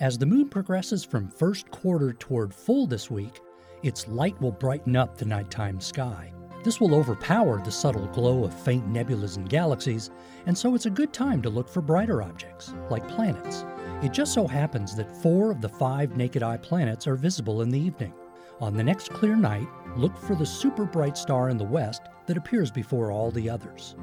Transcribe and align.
As 0.00 0.16
the 0.16 0.26
moon 0.26 0.48
progresses 0.48 1.02
from 1.02 1.26
first 1.26 1.72
quarter 1.72 2.12
toward 2.12 2.54
full 2.54 2.86
this 2.86 3.10
week, 3.10 3.40
its 3.82 4.06
light 4.06 4.40
will 4.40 4.52
brighten 4.52 4.94
up 4.94 5.16
the 5.16 5.24
nighttime 5.24 5.80
sky. 5.80 6.32
This 6.62 6.80
will 6.80 6.94
overpower 6.94 7.60
the 7.60 7.72
subtle 7.72 8.06
glow 8.06 8.44
of 8.44 8.54
faint 8.54 8.88
nebulas 8.92 9.36
and 9.36 9.48
galaxies, 9.48 10.10
and 10.46 10.56
so 10.56 10.76
it's 10.76 10.86
a 10.86 10.90
good 10.90 11.12
time 11.12 11.42
to 11.42 11.50
look 11.50 11.68
for 11.68 11.80
brighter 11.80 12.22
objects, 12.22 12.72
like 12.90 13.08
planets. 13.08 13.64
It 14.00 14.12
just 14.12 14.32
so 14.32 14.46
happens 14.46 14.94
that 14.94 15.20
four 15.20 15.50
of 15.50 15.60
the 15.60 15.68
five 15.68 16.16
naked 16.16 16.44
eye 16.44 16.58
planets 16.58 17.08
are 17.08 17.16
visible 17.16 17.62
in 17.62 17.70
the 17.70 17.80
evening. 17.80 18.14
On 18.60 18.76
the 18.76 18.84
next 18.84 19.10
clear 19.10 19.34
night, 19.34 19.66
look 19.96 20.16
for 20.16 20.36
the 20.36 20.46
super 20.46 20.84
bright 20.84 21.18
star 21.18 21.48
in 21.48 21.58
the 21.58 21.64
west 21.64 22.02
that 22.26 22.36
appears 22.36 22.70
before 22.70 23.10
all 23.10 23.32
the 23.32 23.50
others. 23.50 23.96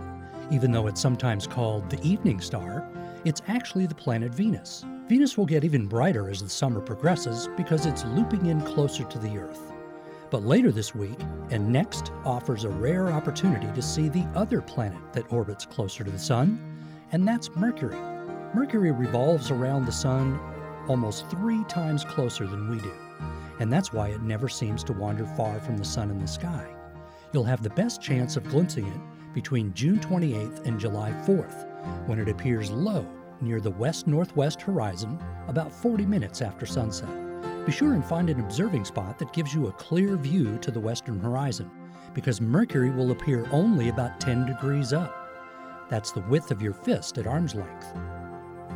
Even 0.51 0.73
though 0.73 0.87
it's 0.87 0.99
sometimes 0.99 1.47
called 1.47 1.89
the 1.89 2.05
evening 2.05 2.41
star, 2.41 2.85
it's 3.23 3.41
actually 3.47 3.85
the 3.87 3.95
planet 3.95 4.33
Venus. 4.33 4.83
Venus 5.07 5.37
will 5.37 5.45
get 5.45 5.63
even 5.63 5.85
brighter 5.85 6.31
as 6.31 6.41
the 6.41 6.49
summer 6.49 6.81
progresses 6.81 7.47
because 7.55 7.85
it's 7.85 8.03
looping 8.05 8.47
in 8.47 8.59
closer 8.61 9.03
to 9.03 9.19
the 9.19 9.37
Earth. 9.37 9.71
But 10.31 10.43
later 10.43 10.71
this 10.71 10.95
week 10.95 11.19
and 11.51 11.71
next 11.71 12.11
offers 12.23 12.63
a 12.63 12.69
rare 12.69 13.09
opportunity 13.09 13.67
to 13.75 13.83
see 13.83 14.09
the 14.09 14.27
other 14.33 14.61
planet 14.61 14.97
that 15.13 15.31
orbits 15.31 15.63
closer 15.63 16.03
to 16.03 16.09
the 16.09 16.17
Sun, 16.17 16.59
and 17.11 17.27
that's 17.27 17.55
Mercury. 17.55 17.99
Mercury 18.55 18.91
revolves 18.91 19.51
around 19.51 19.85
the 19.85 19.91
Sun 19.91 20.39
almost 20.87 21.29
three 21.29 21.63
times 21.65 22.03
closer 22.03 22.47
than 22.47 22.67
we 22.67 22.79
do, 22.79 22.93
and 23.59 23.71
that's 23.71 23.93
why 23.93 24.07
it 24.07 24.23
never 24.23 24.49
seems 24.49 24.83
to 24.85 24.93
wander 24.93 25.27
far 25.37 25.59
from 25.59 25.77
the 25.77 25.85
Sun 25.85 26.09
in 26.09 26.17
the 26.17 26.27
sky. 26.27 26.67
You'll 27.31 27.43
have 27.43 27.61
the 27.61 27.69
best 27.69 28.01
chance 28.01 28.37
of 28.37 28.49
glimpsing 28.49 28.87
it 28.87 29.33
between 29.35 29.71
June 29.75 29.99
28th 29.99 30.65
and 30.65 30.79
July 30.79 31.11
4th, 31.27 32.07
when 32.07 32.17
it 32.17 32.27
appears 32.27 32.71
low 32.71 33.07
near 33.41 33.59
the 33.59 33.71
west 33.71 34.07
northwest 34.07 34.61
horizon 34.61 35.19
about 35.47 35.71
40 35.71 36.05
minutes 36.05 36.41
after 36.41 36.65
sunset. 36.65 37.09
Be 37.65 37.71
sure 37.71 37.93
and 37.93 38.05
find 38.05 38.29
an 38.29 38.39
observing 38.39 38.85
spot 38.85 39.17
that 39.19 39.33
gives 39.33 39.53
you 39.53 39.67
a 39.67 39.73
clear 39.73 40.15
view 40.17 40.57
to 40.59 40.71
the 40.71 40.79
western 40.79 41.19
horizon, 41.19 41.69
because 42.13 42.39
Mercury 42.39 42.91
will 42.91 43.11
appear 43.11 43.47
only 43.51 43.89
about 43.89 44.19
10 44.19 44.45
degrees 44.45 44.93
up. 44.93 45.87
That's 45.89 46.11
the 46.11 46.21
width 46.21 46.51
of 46.51 46.61
your 46.61 46.73
fist 46.73 47.17
at 47.17 47.27
arm's 47.27 47.55
length. 47.55 47.87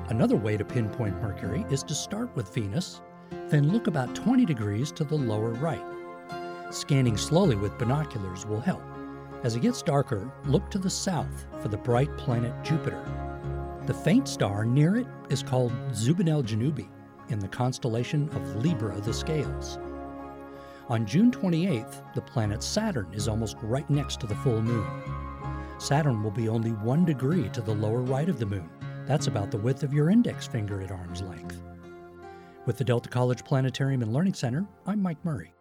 Another 0.10 0.36
way 0.36 0.58
to 0.58 0.66
pinpoint 0.66 1.22
Mercury 1.22 1.66
is 1.70 1.84
to 1.84 1.94
start 1.94 2.36
with 2.36 2.54
Venus, 2.54 3.02
then 3.48 3.72
look 3.72 3.88
about 3.88 4.16
20 4.16 4.46
degrees 4.46 4.92
to 4.94 5.04
the 5.04 5.16
lower 5.16 5.52
right. 5.52 5.84
Scanning 6.72 7.18
slowly 7.18 7.56
with 7.56 7.78
binoculars 7.78 8.46
will 8.46 8.60
help. 8.62 8.84
As 9.44 9.56
it 9.56 9.62
gets 9.62 9.82
darker, 9.82 10.32
look 10.46 10.70
to 10.72 10.80
the 10.80 10.90
south 10.90 11.46
for 11.62 11.68
the 11.68 11.78
bright 11.78 12.16
planet 12.18 12.54
Jupiter. 12.64 13.29
The 13.90 13.96
faint 13.96 14.28
star 14.28 14.66
near 14.66 14.98
it 14.98 15.08
is 15.32 15.42
called 15.42 15.72
Zubenelgenubi 15.94 16.88
in 17.30 17.40
the 17.40 17.48
constellation 17.48 18.30
of 18.30 18.58
Libra 18.58 19.02
the 19.02 19.12
Scales. 19.12 19.80
On 20.90 21.08
June 21.08 21.32
28th, 21.32 22.14
the 22.14 22.22
planet 22.22 22.62
Saturn 22.62 23.08
is 23.14 23.28
almost 23.28 23.58
right 23.64 23.90
next 23.90 24.20
to 24.20 24.28
the 24.28 24.36
full 24.36 24.62
moon. 24.62 24.86
Saturn 25.80 26.22
will 26.22 26.30
be 26.30 26.50
only 26.50 26.70
one 26.70 27.04
degree 27.04 27.50
to 27.50 27.62
the 27.62 27.74
lower 27.74 28.02
right 28.02 28.30
of 28.30 28.38
the 28.38 28.46
moon. 28.46 28.70
That's 29.08 29.26
about 29.26 29.50
the 29.50 29.58
width 29.58 29.82
of 29.82 29.92
your 29.92 30.12
index 30.12 30.46
finger 30.46 30.82
at 30.82 30.92
arm's 30.92 31.24
length. 31.24 31.60
With 32.68 32.78
the 32.78 32.84
Delta 32.84 33.10
College 33.10 33.44
Planetarium 33.44 34.04
and 34.04 34.14
Learning 34.14 34.36
Center, 34.36 34.68
I'm 34.86 35.02
Mike 35.02 35.26
Murray. 35.26 35.52